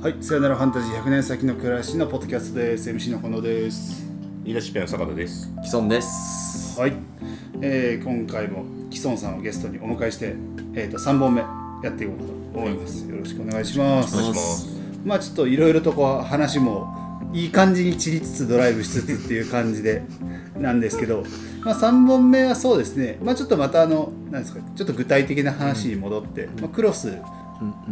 [0.00, 2.88] はい、さよならファンタジー100年先の暮らしのポッドキャストです。
[2.88, 4.06] MC のこのです。
[4.44, 5.52] 言い出しっぺの坂田です。
[5.64, 6.78] 既存です。
[6.78, 6.92] はい、
[7.60, 10.36] えー今回もキソンさんをゲストにお迎えして、
[10.74, 13.08] えー、と3本目やっていこうかと思います。
[13.08, 14.16] よろしくお願いします。
[14.16, 14.68] お願いします。
[15.04, 16.94] まあちょっといろいろとこう話も
[17.32, 20.02] いい感じに散りつつドライブしつつっていう感じで
[20.56, 21.24] なんですけど、
[21.64, 27.18] まあ、3本目はそうですね、まあ、ちょっとまたあのなんですかちょっと具体的な話に戻って、まあ、クロス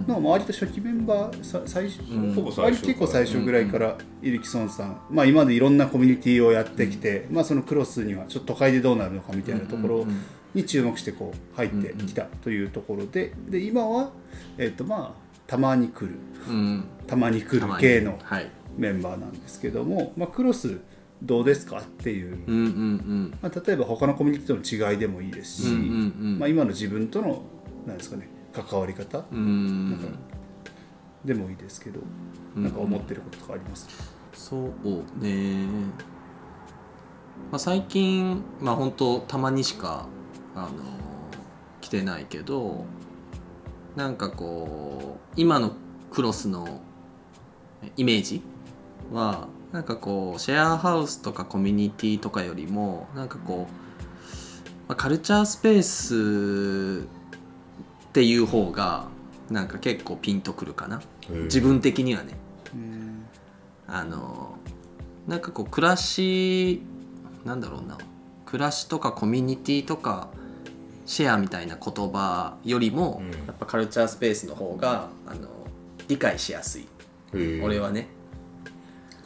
[0.07, 2.03] の割と初期メンバーさ最初、
[2.35, 10.07] ほぼ最初割と結構最初ぐらいからいるキソンさん、まあ、今までいろんなコミュニティをやってきて、まあ、そのクロスにはちょっと都会でどうなるのかみたいなところ
[10.55, 13.33] に注目してこう入ってきたというところで。
[13.49, 14.11] で今は、
[14.59, 16.19] えっとまあ、たまに来る。
[16.49, 16.85] うん。
[17.07, 18.51] たまに来る系のはい。
[18.77, 20.81] メンバーなんですけども、まあ、クロス
[21.23, 21.79] どうですか？
[21.79, 23.39] っていう、うんうんうん。
[23.41, 25.81] まあ、例えば他のコミュニティとの違いでもいいですし、うんうんう
[26.35, 26.39] ん。
[26.39, 27.43] まあ、今の自分との
[27.87, 28.29] なんですかね
[28.63, 29.25] 関わり方？
[29.31, 30.19] うん。
[31.25, 32.01] でもいいですけど、
[32.55, 33.87] なんか思ってることとかあります？
[33.87, 33.93] か、
[34.33, 34.71] そう
[35.23, 35.67] ね。
[37.51, 40.07] まあ最近まあ本当たまにしか
[40.55, 40.69] あの
[41.81, 42.85] 来てないけど、
[43.95, 45.73] なんかこう今の
[46.11, 46.81] クロスの
[47.97, 48.43] イメージ？
[49.13, 53.73] はなんかこうシェアハウスとかコミュニティとかよりもなんかこう、
[54.89, 57.07] まあ、カルチャースペース
[58.17, 59.09] っていう方が
[59.51, 61.03] なんか結構ピンとくるかな。
[61.29, 62.33] 自分的にはね。
[62.75, 63.27] うん。
[63.87, 64.57] あの
[65.27, 66.81] なんかこう暮らし
[67.45, 67.99] なんだろうな。
[68.47, 70.29] 暮らしとかコミュニティとか
[71.05, 73.31] シェアみたいな言葉よりも、うん。
[73.33, 75.49] やっぱカルチャースペースの方があの
[76.09, 76.87] 理解しやすい、
[77.63, 78.09] 俺はね。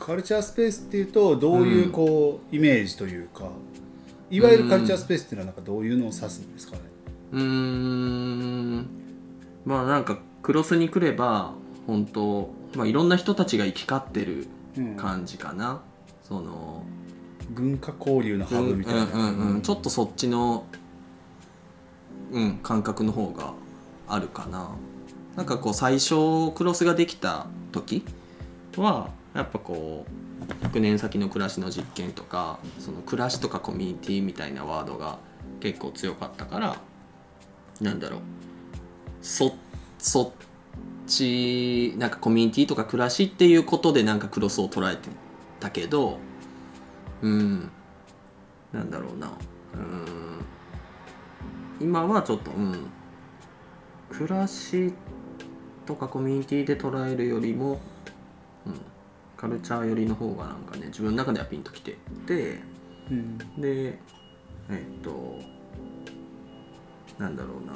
[0.00, 3.50] カルチャースペースっていうとどういうこう、イメージというか
[4.32, 6.82] いわゆるカルチャースペースっていうのはなんかどういうのを指すんですかね、
[7.32, 8.86] うーん。
[9.64, 11.52] まあなんかクロスに来れば
[11.86, 14.96] 本当まあいろんな人たちが行き交ってるうん。
[14.96, 15.82] 感じかな、
[16.22, 16.84] その
[17.50, 20.64] 文化交流のハブみたいな、うんうんうんうん、ちょっとそっちの、
[22.30, 23.52] うん、感覚の方が
[24.06, 24.70] あるかな。
[25.36, 28.04] なんかこう最初クロスができた時
[28.76, 35.18] はやっぱこう100年先の暮らしの実験とかその暮らしとかコミュニティみたいなワードが
[35.60, 36.76] 結構強かったから
[37.80, 38.20] なんだろう。
[39.22, 39.54] そ
[39.98, 40.30] そっ
[41.06, 45.08] ちなんかコミュニティとか暮らしっていうことでなんかクロスを捉えて
[45.58, 46.18] たけど
[47.22, 47.70] うん。
[48.72, 49.32] なんだろうな。
[49.74, 50.44] うん。
[51.80, 52.90] 今はちょっとうん。
[54.10, 54.92] 暮らし
[55.86, 57.80] とかコミュニティで捉えるよりも、
[58.66, 58.80] うん、
[59.36, 61.96] カルチャー寄りの方がなんかね自分の中ではピンときて
[62.26, 62.60] て
[63.10, 63.38] うん。
[63.60, 63.98] で
[64.68, 65.38] えっと
[67.20, 67.74] なんだろうな。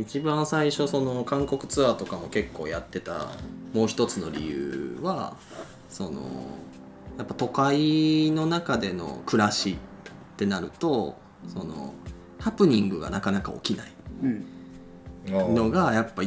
[0.00, 3.30] 一番最初その韓国ツアーとかも結構やってた
[3.72, 5.36] もう一つの理由は
[5.88, 6.20] その
[7.16, 11.16] やっぱ都会の中での暮らしってなると
[11.48, 11.94] その
[12.38, 13.92] ハプニングがなかなか起きない
[14.22, 15.54] うん。
[15.54, 16.22] のがやっぱ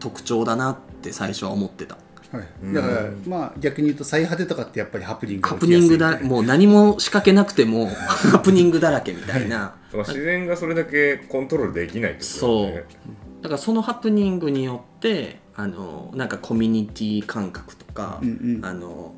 [0.00, 1.98] 特徴だなって最初は思ってた
[2.32, 7.88] はい、うんだからまあ逆に言うと最果てとかってやっぱりハプニングハプニングだもう何も仕掛けなくても
[8.32, 9.76] ハプニングだらけみたいな。
[9.92, 12.84] だから自然がそれだけコントロールできないってことだよね。
[13.42, 18.64] だからそのハプニングによってあのなんかコミュニティ感覚とか、うんうん。
[18.64, 19.14] あの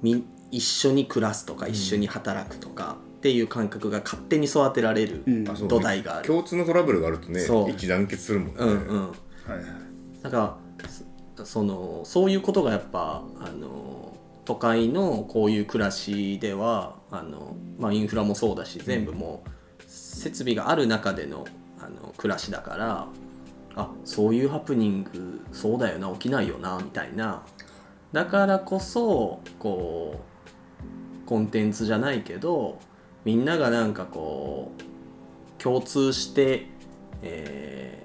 [0.00, 5.48] み一緒に暮らすとか一緒に働くとかっていう感覚が勝手に育てられるうん。
[5.48, 5.68] あそうね。
[5.68, 6.26] 土台がある。
[6.26, 7.70] 共通のトラブルがあるとねそう。
[7.70, 8.54] 一致団結するもんね。
[8.60, 9.14] うんうん、は
[9.48, 9.62] いはい。
[10.22, 10.65] だから
[11.36, 21.46] そそのそういうことがやっぱあの都会のこういう暮らしではあの、まあ、インフラもそうだし全部もう設備がある中での
[21.78, 23.08] あの暮らしだから
[23.74, 27.44] あそういうハプニングそうだよな起きないよなみたいな。
[28.12, 30.20] だからこそこ
[31.24, 32.78] うコンテンツじゃないけど
[33.24, 36.66] みんながなんかこう共通して、
[37.22, 37.96] えー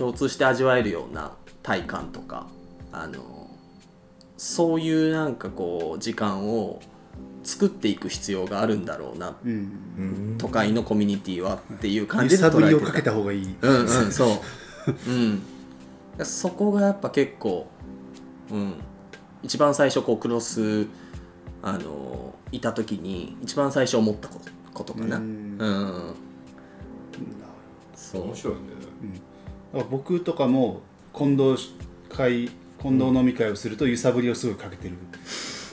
[0.00, 1.32] 共通して味わえるような
[1.62, 2.46] 体感とか
[2.92, 3.50] あの
[4.36, 6.80] そういうなんかこう時間を
[7.42, 9.52] 作っていく必要があるんだろうなうん。
[9.52, 9.54] う
[10.34, 14.30] ん都会のコミュニティはっていう感揺じで捉えてかけた方がいい、うんうんそう。
[15.10, 15.42] うん。
[16.24, 17.66] そこがやっぱ結構
[18.50, 18.74] うん
[19.42, 20.86] 一番最初こうクロス
[21.62, 25.16] あのいた時に一番最初思ったことことかな。
[25.18, 25.26] ううん。
[25.26, 26.14] ん
[27.94, 28.22] そう。
[28.22, 28.60] 面白いね。
[29.72, 30.80] だから僕とかも
[31.14, 31.74] 近藤
[32.08, 32.48] 会
[32.80, 34.94] 近藤飲み会をすると揺さぶりをすごいかけてる。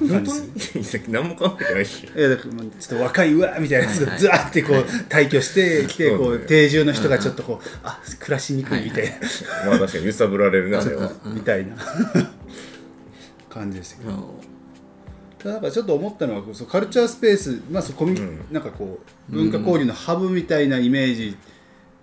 [0.08, 0.84] 感じ。
[0.84, 2.06] する何も考えてないし。
[2.06, 4.76] いやだからまあちょっと若いうわみたいなやつがずわーってこう
[5.10, 9.70] 退去してきてこそう定住の人がちょっとこうあ暮らしにくいみたいな。
[9.70, 11.12] まあ確かに揺さぶられるなあれは。
[11.26, 11.76] みたいな。
[13.50, 14.24] 感じですけどうん。
[15.40, 18.46] ただなんかちょっと思ったのはそうカルチャースペース、まあ、そうコミュうん。
[18.52, 19.00] なんかこ
[19.30, 21.38] う文化交流のハブみたいなイメージ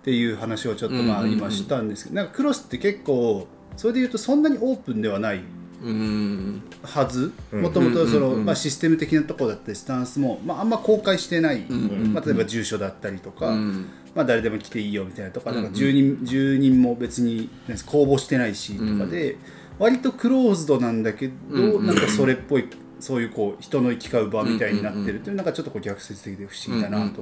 [0.05, 5.41] っていう話をちょっとまあ今したんですけどなんかクロスって結構それでいうとそんなにオープンではない
[5.81, 7.33] うんはず？
[7.51, 7.61] うん。
[7.63, 8.05] もともと
[8.53, 17.49] システム的なところだったりスタンスも、まあ、あんま公開してない、まあ、例えば住所だったりとか、うんまあ、誰でも来ていいよみたいなとか,、なんか住人住人も別に
[17.87, 19.37] 公募してないしとかで、
[19.79, 22.69] 割とクローズドなんだけど、なんかそれっぽい
[22.99, 27.21] そういうこう人の行き交う場みたいになってるっていうなんかちょっとこう逆説的で不思議だなと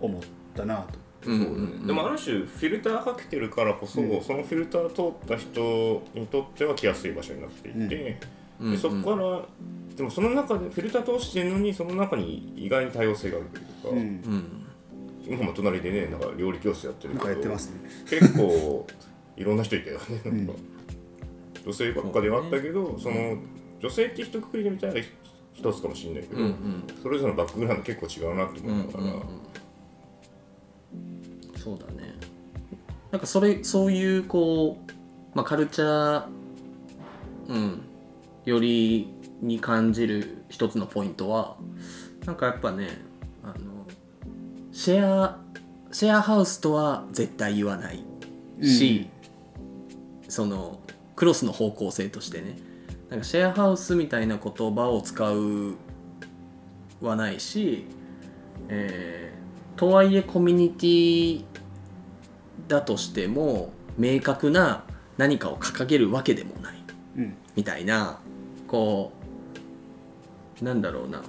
[0.00, 0.22] 思っ
[0.54, 1.01] たなと。
[1.26, 1.36] うんう
[1.82, 8.18] んでもある種フィルターかけてるからこそ、そのフィルター通った人にとっては来やすい場所になっていて、
[8.60, 8.72] うん。
[8.72, 9.42] でそこから
[9.96, 13.98] でもその中でフィルター通してるのにその中に意外に多様性があるというか、うん。
[13.98, 14.66] うん。
[15.24, 17.76] 今も隣でねなんか料理教室やってるけどかやってますね。
[18.08, 18.86] 結構
[19.36, 20.52] いろんな人いたよねなんか、
[21.64, 23.36] 女性ばっかではあったけどそ,、の
[23.80, 24.94] 女性って一括りで見たら
[25.54, 26.84] 一つかもしれないけど、うんうん。
[27.02, 29.20] それぞれのバックグラウンド結構違うなってうん思うから、うんうん
[31.62, 32.14] そうだね。
[33.10, 34.92] なんかそれそういうこう、
[35.34, 36.26] まあ、カルチャー
[37.48, 37.82] うん。
[38.44, 39.08] より
[39.40, 41.56] に感じる一つのポイントは
[42.26, 42.88] なんかやっぱね
[43.44, 43.86] あの
[44.72, 45.38] シェア
[45.92, 48.02] シェアハウスとは絶対言わない
[48.62, 49.08] し、
[50.28, 50.80] その
[51.14, 52.56] クロスの方向性としてね。
[53.10, 55.74] なんかシェアハウスみたいな言葉を使う
[57.00, 57.86] はないし、
[58.68, 59.41] えー
[59.76, 61.44] とはいえコミュニティ
[62.68, 64.84] だとしても明確な
[65.16, 66.76] 何かを掲げるわけでもない
[67.16, 67.36] うん。
[67.56, 68.18] みたいな
[68.66, 69.12] こ
[70.60, 71.22] うなんだろうな。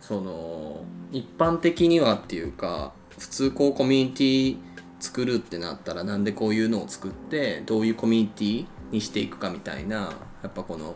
[0.00, 4.56] その一般的にはっていうか普通こうコミュニティ
[5.00, 10.12] 作るってなったらなんでこういうのを作ってどういうコミュニティにしていくかみたいな
[10.42, 10.94] やっぱこの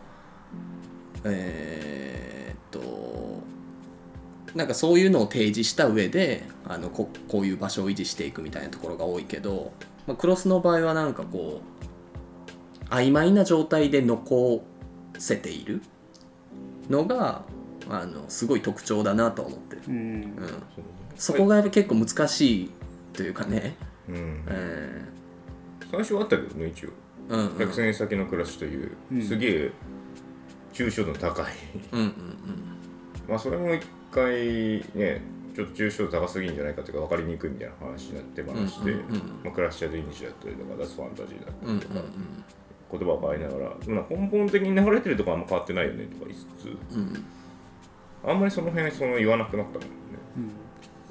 [1.25, 2.38] えー
[4.55, 9.73] なんかそういうのを提示した上であのここういう場所を維持していくみたいなところが多いけど、
[10.07, 14.65] まあ、クロスの場合はなんかこう曖昧な状態で残
[15.19, 15.83] せている
[16.89, 17.43] のが
[17.89, 19.95] あのすごい特徴だなとは思ってる、うん。
[19.95, 19.97] う
[20.27, 20.35] ん、
[21.17, 22.71] そこがやっぱ結構難しい
[23.13, 23.77] というかね、
[24.09, 24.45] うん。
[24.49, 25.05] え
[25.91, 26.89] 最初はあったけどね一応。
[26.89, 26.93] ー
[27.31, 27.59] うんうん。
[27.59, 29.23] 百戦先の暮らしという、うん。
[29.23, 29.71] すげえ
[30.73, 31.47] 抽象度の高い。
[31.93, 32.15] うんうん。
[33.29, 35.23] まあそれも一回ね
[35.55, 39.19] ちょっと抽象度高すぎんじゃないかというか分かりにくいみたいな話になってまして、うんうんうん。
[39.45, 42.01] まあ、クラッシャードイニシだったりとか脱ファンタジーだったうんうんりとか、
[42.93, 43.77] 言葉を変えながら
[44.09, 47.03] 根本的に流れてるとこあんま変わってないよねとか言いつつうん。
[47.03, 47.25] うん
[48.25, 49.89] あんまりその辺その言わなくなったもんね。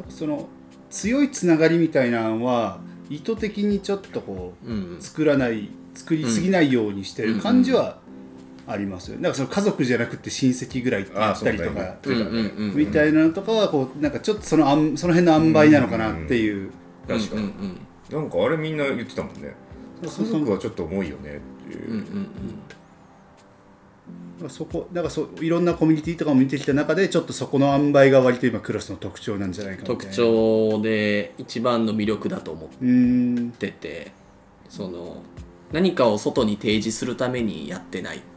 [0.10, 0.48] その
[0.90, 2.80] 強いつながりみたいなのは
[3.10, 5.02] 意図的にちょっとこううんうん。
[5.02, 8.00] 作らない作りすぎないようにしてる感じは
[8.68, 9.24] ありますよね。
[9.24, 11.96] なんかその家族じゃなくて親戚ぐらいって言ああったりとか
[12.75, 16.72] みたいなのとかはこうなんかちょっとそのあんその辺の塩梅なのかなっていう。
[17.08, 17.78] 確かに、うん
[18.12, 18.22] うん。
[18.22, 19.56] なんかあれみんな言ってたもんね。
[20.06, 22.28] そう家族はちょっと重いよねっていう、うんうん
[24.50, 29.88] そこなんかそういろんなコミュニティとかも見てきた中でちょっとそこの塩梅が割と今クロスの特徴なんじゃないかな。
[29.88, 33.50] 特徴で一番の魅力だと思っうーん。
[33.52, 34.12] てて
[34.70, 35.24] その
[35.72, 38.37] 何かを外に提示するためにやってないうんうんはいはい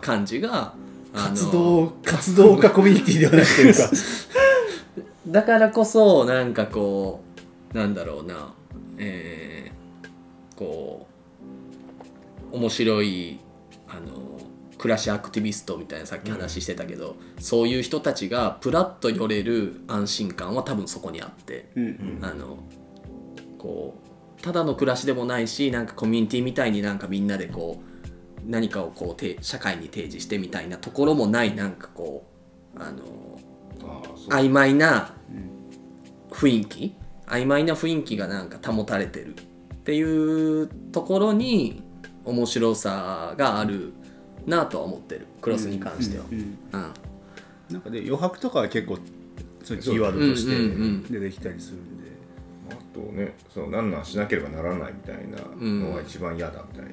[0.00, 0.74] 感じが
[1.14, 3.90] 活動活動家コミュニティではなくというか。
[5.26, 7.22] だからこそなんかこ
[7.72, 8.52] うなんだろうな。
[8.98, 9.54] えー
[10.56, 11.06] こ
[12.52, 13.40] う面白い
[13.88, 14.38] あの
[14.78, 22.18] 暮らしアクティビストみたいなさっき話してたけど、そういう人たちがプラッと寄れる安心感は多分そこにあって、うんうん。
[22.22, 22.58] あの
[23.58, 23.94] こ
[24.38, 27.93] うただの暮らしでもないしなんかコミュニティみたいになんかみんなでこう
[28.46, 32.26] 何かをこうて社会に提示してみたいなところもないなんかこ
[32.76, 33.02] うあの
[33.82, 34.28] ああそう。
[34.28, 35.14] 曖昧な
[36.30, 36.94] 雰囲気？
[37.26, 39.36] 曖昧な雰囲気がなんか保たれてるっ
[39.84, 41.82] ていうところに
[42.24, 43.92] 面白さがある
[44.46, 45.26] なとは思ってる。
[45.40, 46.24] クロスに関しては。
[46.30, 46.92] うんうんうん
[47.70, 48.98] なんかで余白とかは結構
[49.62, 49.82] そういう。
[49.82, 52.10] キーワードとしてうんうんうん出てきたりするんで、
[52.70, 56.90] あとねその何なんしなければならないみたいなのが一番嫌だみたいな、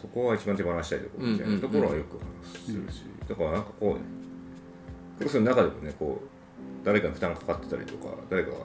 [0.00, 8.56] そこは一番手放したいところみたいなところはよく話するし、だからなんかこうクロスの中でもねこう誰かに負担がかかってたりとか誰かが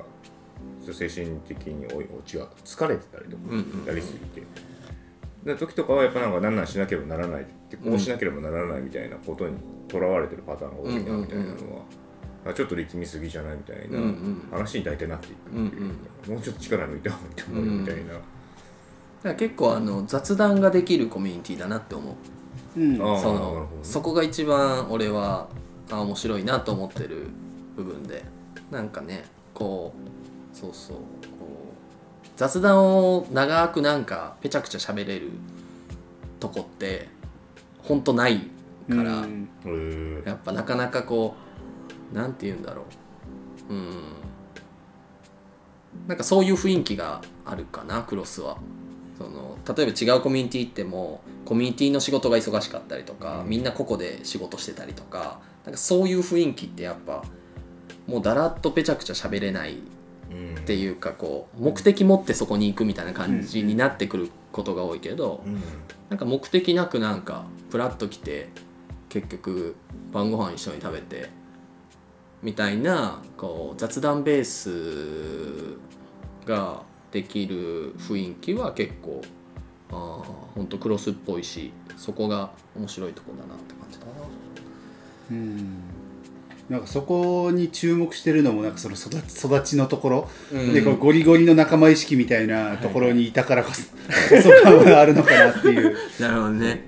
[0.82, 3.44] 精神的においお違う疲れてたりとか
[3.88, 4.44] やりすぎて、
[5.44, 9.56] で時とかはやっぱなんか何なんしなければならないってこうしなければならないみたいなことに
[9.88, 11.82] とらわれてるパターンが多いなみたいなのは、
[12.46, 14.00] あちょっと力みすぎじゃないみたいな
[14.52, 18.14] 話に大体なっていくっていう、もうちょっと力抜いた方がいいと思うみたいな、
[19.30, 22.16] ら結構あの雑談ができるコミュニティだなって思
[22.76, 22.80] う。
[22.80, 23.02] うん。
[23.02, 23.60] ああそなるほどね。
[23.62, 25.48] のそこが一番俺は
[25.92, 27.28] あ面白いなと思ってる
[27.76, 28.24] 部分で。
[28.72, 29.94] なんかねこ
[30.54, 31.04] うそうそうこ
[32.24, 35.30] う雑談を長くなんかぺちゃくちゃ喋れる
[36.40, 37.08] とこって
[37.84, 38.50] ほんとない
[38.90, 39.50] から、うん。
[39.66, 40.28] へー。
[40.28, 41.36] やっぱなかなかこ
[42.12, 42.84] うなんて言うんだろ
[43.70, 43.74] う。
[43.74, 44.04] うん。
[46.08, 48.58] なんかそういう雰囲気があるかなクロスは
[49.24, 57.24] その例えば違うコミュニティ行ってもコミュニティの仕事が忙しかったりとか、みんな個々で仕事してたりとかなんかそういう雰囲気ってやっぱ
[58.08, 59.78] もうだらっとぺちゃくちゃ喋れない
[60.32, 65.62] うんっていうかこう目的持ってそこに行くみたいな感じになってくることが多いけど、うん。
[66.10, 68.50] なんか目的なくなんかプラッと来て
[69.10, 69.76] 結局
[70.12, 71.30] 晩ご飯一緒に食べて
[72.42, 75.78] みたいなこう雑談ベース
[76.46, 79.22] ができる雰囲気は結構
[79.92, 79.96] あー
[80.56, 84.12] ほんとクロスっぽいしそこが面白いとこだなって感じだな。
[85.32, 85.78] うん。
[86.70, 90.74] なんかそこに注目してるのもなんかその育ち育ちのところ、うん。
[90.74, 93.84] でこうゴリゴリの仲間意識みたいなところにいたからこそ、
[94.42, 96.88] そこがあるのかなっていう、 なるほどね。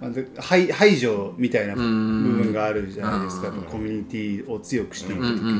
[0.00, 2.42] まあ、で排排除みたいな部ん。
[2.42, 3.62] 分があるじゃないですか、うん。
[3.62, 5.54] コミュニティを強くしていく時うんうんうん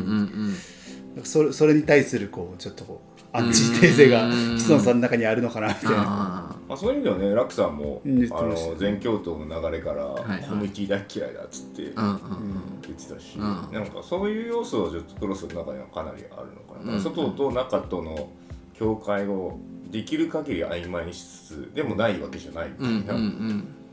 [1.16, 1.24] に、うん。
[1.24, 4.54] それそれに対するこうちょっとこうアンチテーゼがうん。
[4.56, 5.96] 木曽さんの中にあるのかなみたいな。
[5.98, 8.08] あまあ、そういう意味ではね楽さんも、あ
[8.42, 10.48] の全教頭の流れから、いはい。
[10.48, 13.42] コミュニティ大嫌いだっつって言ってたし、うん。
[13.72, 18.30] なんかそういう要素はちょっとクロスの中にはかなりあるのかな、うん外と中との
[18.74, 19.58] 境界を
[19.90, 23.02] できる限り曖昧にしつつでもないわけじゃないみうん。
[23.02, 23.16] たい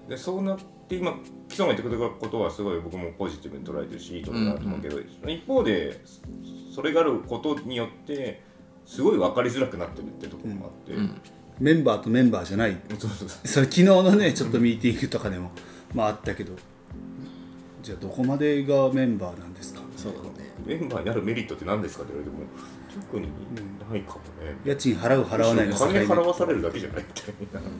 [0.09, 1.11] な、そうなって今
[1.49, 5.99] 基礎が言ってくれたことはすごい僕もポジティブに捉えてるしいいところだなと思うけど、一方で
[6.73, 8.41] それがあることによって
[8.87, 11.21] すごい分かりづらくなってるってところもあって、うん。
[11.59, 12.77] メンバーとメンバーじゃない。
[12.97, 13.47] そうそうそう。
[13.47, 15.51] それ昨日のねちょっとミーティングとかでも、
[15.93, 16.53] まああったけど。
[17.83, 19.81] じゃあどこまでがメンバーなんですか？
[19.95, 20.49] そうだね。
[20.65, 22.43] メンバーになるメリットって何ですかって言われても
[23.11, 23.27] 特に
[23.89, 27.05] ないかもね、家賃払う払わないの金払わされるだけじゃない
[27.39, 27.71] みたいな、い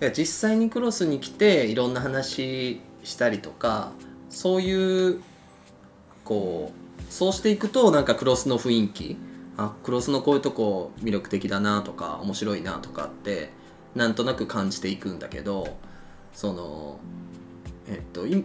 [0.00, 3.92] や実際にクロスに来ていろんな話したりとか
[4.28, 5.22] そういう
[6.24, 9.16] こうそうしていくとなんかクロスの雰囲気
[9.56, 13.50] あクロスのこういうとこ魅力的だなとか面白いなとかって
[13.94, 15.76] なんとなく感じていくんだけど
[16.32, 16.98] その
[17.86, 18.44] えっとい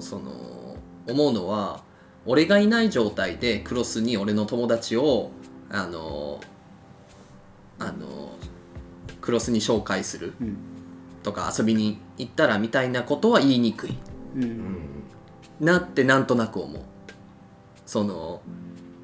[0.00, 0.76] その
[1.08, 1.82] 思うのは
[2.26, 5.30] 俺がいない状態でクロスに俺の友達を
[5.70, 6.40] あの
[7.78, 8.32] あの
[9.20, 10.56] クロスに紹介するうん。
[11.22, 13.96] とか遊びに行ったらみたいなことは言いにくい。
[14.36, 15.04] うん。
[15.60, 16.82] なってなんとなく思う。
[17.86, 18.42] その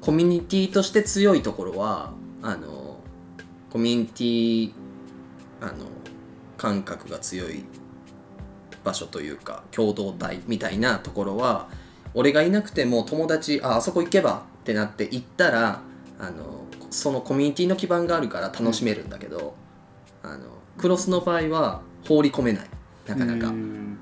[0.01, 2.99] コミュニティとして強いところはあの
[3.69, 4.71] コミュニティ
[5.61, 5.85] あの
[6.57, 7.65] 感覚が強い
[8.83, 11.69] 場所というか共同体みたいなところは
[12.13, 15.81] 俺がいなくても友達ああそこ行けばってなって行ったら
[16.19, 19.55] あのそのコミュニティの基盤があるから楽しめるんだけど、
[20.23, 20.45] あの
[20.77, 22.67] クロスの場合は放り込めない。
[23.07, 23.49] なかなか。
[23.49, 23.97] うん。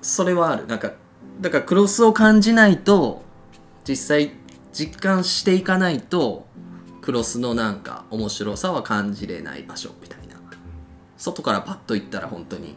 [0.00, 0.66] それはある。
[0.66, 0.92] なんか
[1.40, 3.22] だからクロスを感じないと
[3.86, 4.32] 実際
[4.72, 6.46] 実感していかないと
[7.00, 10.36] クロスのなんか面白さは感じれない場所みたいな。
[11.18, 12.74] 外からパッと行ったら本当に。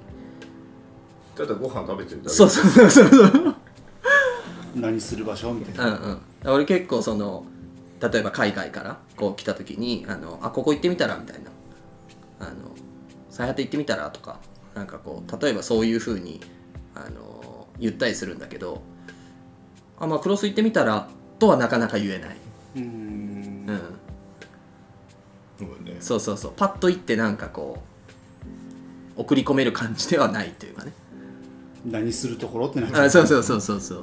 [1.36, 2.36] ただご飯食べてるだけ。
[2.36, 3.56] そうそうそうそう
[4.76, 4.80] う。
[4.80, 7.46] ん何する場所みたいな、うん俺結構その
[8.00, 11.52] 例えば海外からこう来た時にあのあここ行ってみたらみたいな。
[12.40, 12.76] あの
[13.30, 14.40] 最果て行ってみたらとか
[14.76, 16.42] なんかこう例えばそういうふうに
[16.94, 18.82] あの言ったりするんだけど
[20.00, 22.38] あまあクロス行ってみたらとはなかなか言えない、
[22.76, 23.66] うん。
[23.68, 23.80] うん、
[25.60, 25.98] そうね。
[26.00, 26.54] そうそうそう。
[26.56, 27.84] パッと行ってなんかこ
[29.18, 30.94] う送り込める感じではないというかね。
[31.86, 33.06] 何するところってなっちゃう。
[33.06, 34.00] あそうそうそうそうそう。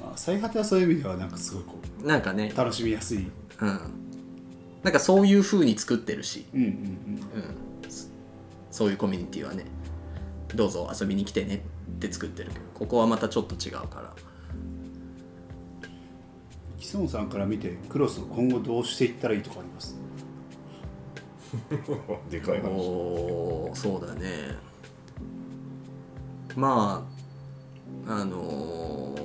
[0.00, 2.50] まあ、最果てはそういう意味ではなんかすごいこなんかね。
[2.54, 3.80] う楽しみやすい、うん。
[4.82, 6.46] なんかそういう風に作ってるし。
[6.54, 6.68] うんうん
[7.84, 8.08] うん、そ
[8.70, 9.64] そういうコミュニティはね。
[10.54, 11.62] どうぞ遊びに来てね
[11.96, 14.14] って作ってるけどここはまたちょっと違うから
[16.80, 19.96] うん、木村さんから見てクロスを今後どうしていったらいいとかあります？
[22.30, 22.68] でかい話。
[22.68, 24.54] おーそうだね。
[26.56, 27.06] ま
[28.06, 29.20] ああのー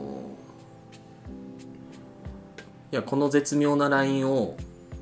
[2.91, 4.55] いやこの絶妙なラインを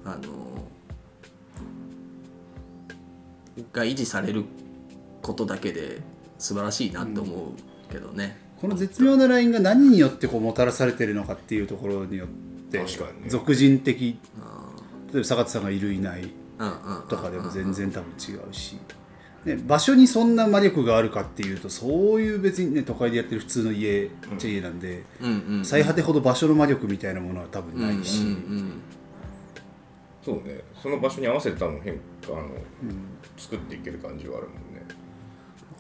[0.03, 0.24] あのー
[3.72, 4.45] が維持される
[5.22, 6.01] ことだけで
[6.39, 7.39] 素晴らしいなと思う
[7.91, 12.27] けどね、この絶妙なラインが何によってこうもたらされてるのかっていうところによっ
[12.72, 13.29] て確かにね。
[13.29, 14.17] 俗人的
[15.12, 18.77] 例えば坂田さんがいるいないうんうんうんとかでも全然多分違うし、
[19.43, 28.82] ね、場所にそんな魔力があるかっていうとそういう別にね都会でやってる普通の家っちゃ家なんで、うんうん最果てほど場所の魔力みたいなものは多分ないし、うんうん
[30.24, 30.62] そうね。
[30.82, 32.00] その場所に合わせて多分変化
[32.39, 32.48] あの、
[33.36, 34.86] 作っていける感じはあるもんね。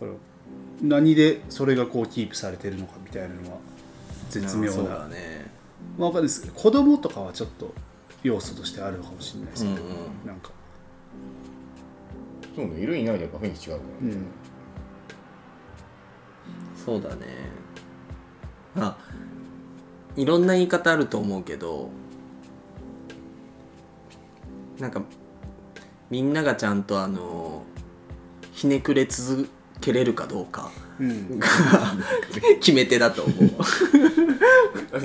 [0.01, 0.11] だから
[0.81, 3.57] 何でそれがこうキープされてるのかみたいなのは
[4.29, 5.51] 絶妙そうなだね
[5.97, 7.73] まあ、わかんないです子供とかはちょっと
[8.23, 10.27] 要素としてあるのかもしれないですけど、うんうん。
[10.27, 10.49] なんか、
[12.55, 14.25] そうねいるいないでやっぱ雰囲気違うからね、うん、
[16.85, 17.25] そうだね。
[18.75, 18.97] まあ
[20.15, 21.89] いろんな言い方あると思うけど
[24.79, 25.01] なんか
[26.09, 27.63] みんながちゃんとあの
[28.51, 29.49] ひねくれ続
[29.81, 31.47] けれるかどうかうん、が
[32.59, 33.49] 決め手だと思う。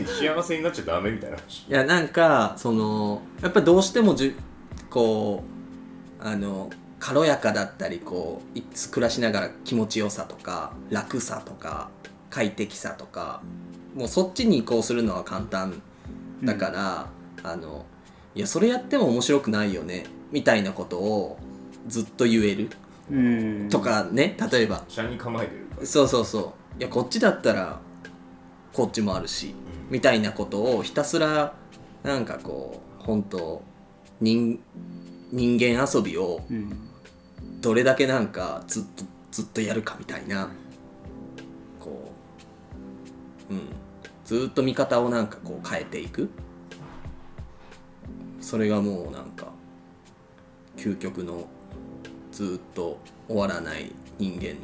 [0.06, 1.36] 幸せになっちゃダメみたいな。
[1.36, 4.36] 話いやなんかそのやっぱどうしてもじゅ
[4.90, 5.42] こ
[6.20, 6.70] うあの
[7.00, 11.90] 軽やかだったりこうい暮らしながら気持ちよさとか楽さとか
[12.28, 13.40] 快適さとか
[13.94, 15.80] もうそっちに移行するのは簡単
[16.44, 17.08] だから、
[17.42, 17.84] あの
[18.36, 21.36] いやそれやっても面白くないよねみたいなことを
[21.88, 22.64] ずっと言える。
[22.64, 22.87] うん
[23.70, 24.84] とかね例えば。
[24.88, 26.80] 車に構えてるそうそうそう。
[26.80, 27.80] いやこっちだったら
[28.72, 29.54] こっちもあるし、
[29.90, 31.54] みたいなことをひたすら
[32.02, 33.62] なんかこう本当
[34.20, 34.60] 人
[35.32, 36.84] 人間遊びをうん。
[37.60, 40.50] どれだけなんかずっとずっとやるかみたいな
[41.80, 42.12] こ
[43.50, 43.60] ううん。
[44.24, 46.30] ずっと見方をなんかこう変えていく。
[48.40, 49.48] それがもうなんか
[50.76, 51.48] 究極の
[52.38, 54.54] ずっと終わらない人間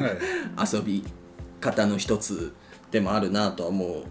[0.00, 0.74] のはい。
[0.74, 1.04] 遊び
[1.60, 2.54] 方の一つ
[2.90, 4.04] でもあるなとは思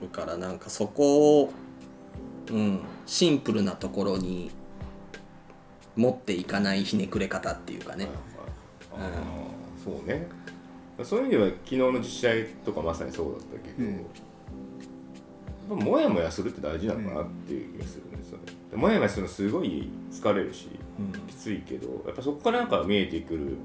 [0.00, 1.52] うからなんかそこを、
[2.52, 4.52] うん、シンプルなところに
[5.96, 8.06] 持っていかないひねくれ方っていうかね、
[8.92, 9.00] ああ
[9.84, 10.28] そうね。
[11.02, 12.28] そういう意味では昨日の実写
[12.64, 14.06] とかまさにそうだったけど、うん
[15.68, 18.38] やっぱモヤモヤするって大事なのかなっていう気がするね、それ
[18.70, 20.68] でモヤモヤするのすごい疲れるし、
[21.26, 23.56] きついけどやっぱそこからなんか見えてくる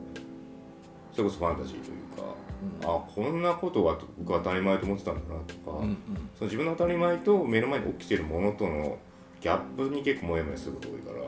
[1.11, 2.35] それこそファンタジーというか、
[2.83, 5.97] あこんなことが僕は当たり前と思ってたんだなとか、うんうん。
[6.37, 8.97] その自分の当たり前と目の前に起きてるものとの
[9.41, 11.23] ギャップに結構モヤモヤすることが多いから、で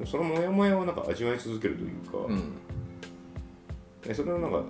[0.00, 2.52] もそのモヤモヤをなんか味わい続けるというか、うんうん。
[4.02, 4.62] でそれをなんか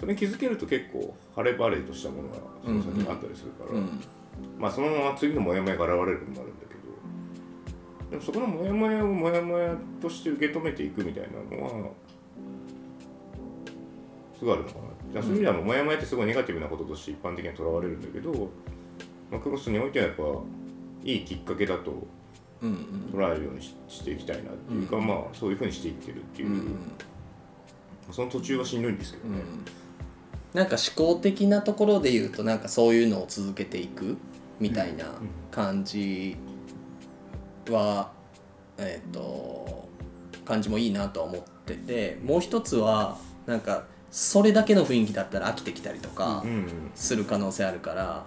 [0.00, 4.00] それに気づけると結構晴れ晴れとしたものがその先にあったりするから、うん。
[4.58, 8.10] まあそのまま次のモヤモヤが現れることもあるんだけど。
[8.10, 11.90] でもそこのモヤモヤをモヤモヤとして受け止めていくみたいなのは
[14.38, 14.84] すごいあるのかな。
[15.12, 18.32] じゃあそういう意味ではモヤモヤってすごいネガティブなこととして一般的にはとらわれるんだけど、
[19.30, 20.22] まあ、クロスにおいてはやっぱ
[21.04, 22.06] いいきっかけだと
[22.62, 26.62] うんうん捉えるようにししていきたいなっていうか、まあそういうふうにしていってるっていう、
[28.10, 29.42] その途中はしんどいんですけどね、
[30.54, 34.16] なんか思考的なところで言うとなんかそういうのを続けていく
[34.58, 35.06] みたいな
[35.50, 36.36] 感じ
[37.68, 38.10] は、
[38.78, 39.88] えっ、と
[40.44, 46.44] 感じもいいなとは思っててもう一つはなんかそれだけの雰囲気だったら飽きてきたりとか
[46.94, 48.24] する可能性あるから、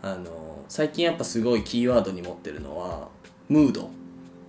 [0.00, 3.08] あの最近やっぱすごいキーワードに持ってるのは
[3.48, 3.90] ムード。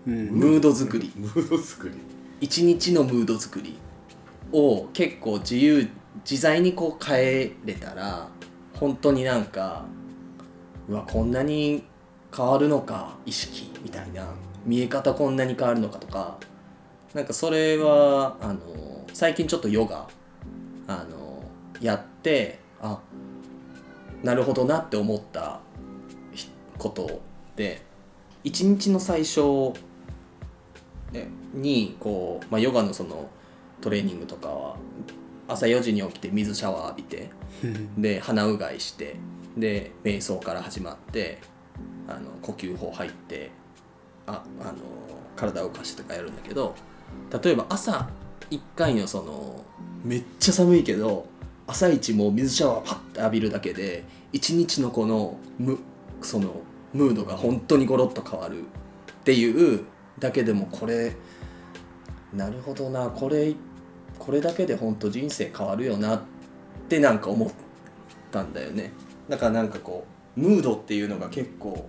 [0.06, 0.28] うん。
[0.30, 1.12] ムード作り。
[1.16, 1.96] ムード作り。
[2.40, 3.78] 一日のムード作り
[4.52, 5.90] を結構自由
[6.22, 8.30] 自在にこう変えれたら
[8.80, 9.86] 本当になんか
[10.88, 11.84] うわこんなに
[12.36, 14.28] 変わるのか意識みたいな
[14.66, 16.38] 見え方こんなに変わるのかとか
[17.14, 18.60] なんかそれはあの
[19.14, 20.08] 最近ちょっとヨガ
[20.88, 21.44] あの
[21.82, 23.00] やってあ
[24.24, 25.60] なるほどなって思った
[26.78, 27.22] こと
[27.56, 27.82] で
[28.44, 29.74] 一日の最初
[31.54, 33.30] にこう、まあ、ヨガのその
[33.82, 34.76] トレーニングとかは
[35.48, 37.30] 朝4時に起きて水シャワー浴びて
[37.98, 39.16] で鼻うがいして
[39.58, 41.40] で瞑想から始まって
[42.08, 43.52] あの呼吸法入って
[44.28, 44.74] ああの
[45.36, 46.76] 体を動かしてとかやるんだけど
[47.44, 48.10] 例えば朝
[48.52, 49.64] 1回のその
[50.04, 51.28] めっちゃ寒いけど
[51.68, 55.80] 朝一もう水シャワーパッて浴びるだけで一日のこのむ
[56.22, 56.62] その
[56.94, 58.64] ムードが本当にゴロッと変わるっ
[59.24, 59.86] ていう
[60.20, 61.16] だけでもこれ
[62.34, 63.54] なるほどなこれ
[64.20, 66.22] これだけで本当人生変わるよなっ
[66.90, 67.50] てなんか思っ
[68.32, 68.92] たんだよね。
[69.30, 70.06] だからなんかこ
[70.38, 71.88] うムードっていうのが結構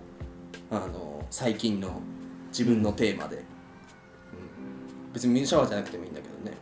[0.71, 2.01] あの最近の
[2.49, 3.43] 自分のテーマで、うん。
[5.13, 6.57] 別に水シャワーじゃなくてもいいんだけどね。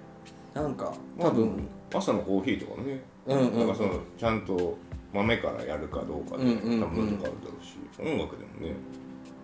[0.54, 3.47] なんか多分、朝のコーヒーとかね、うんうん。
[3.49, 4.78] うんなんかそのちゃんと
[5.13, 6.82] 豆からやるかどうかで、うんうんうん。
[6.82, 8.75] 多分ムード変わるだろうし音楽でもね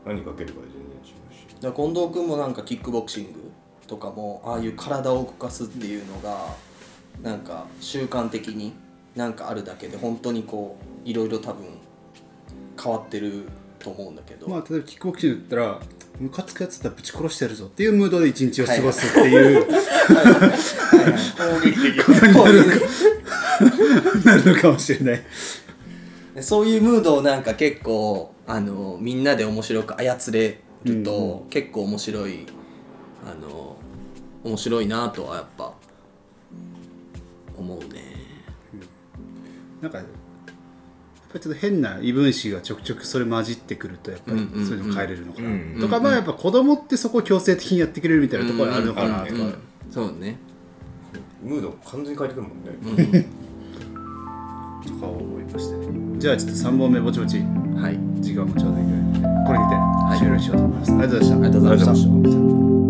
[0.06, 1.62] 何かければ全然違うし。
[1.62, 3.52] だ近藤君もなんかキックボクシング
[3.88, 6.56] とかもああいう体を動かすっていうのが
[7.22, 8.74] なんか習慣的に
[9.16, 11.66] なんかあるだけで本当にこういろいろ多分
[12.82, 13.44] 変わってる
[13.80, 15.80] と思うんだけど、まあ例えばキックボクシングだったら
[16.20, 19.74] ムカつくやつだったらぶち殺してやるぞっていうムードで一日を過ごすっていう、攻
[21.66, 22.62] 撃的こうい。
[22.62, 25.22] うなるのかもしれない。
[26.36, 32.46] でそういうムードをなんか結構あのみんなで面白く操れると、結構面白い
[33.26, 33.71] あの
[34.44, 35.74] 面白いなとはやっぱ
[37.58, 38.04] 思うね。
[39.82, 40.14] なんかやっぱ
[41.36, 44.68] りちょっと変な異分子がちょくちょくそれ混じってくるとやっぱりうんうんうん。
[44.68, 49.56] そういうの変えれるのかな、うんとかまあやっぱ子供ってそこを強制的にやってくれるみたいなところがあるのかなとか、うんうん
[49.90, 50.38] そうね。
[51.44, 53.28] ムード完全に変えてくるもんね、
[54.86, 55.76] とか思いまして
[56.20, 57.40] じゃあちょっと3本目ぼちぼち。
[57.40, 57.98] はい。
[58.22, 59.76] 時間もちょうどいいぐらいこれにて
[60.20, 62.10] 終了しようと思います、ありがとうございありがとうございました。
[62.10, 62.81] ありがとうございました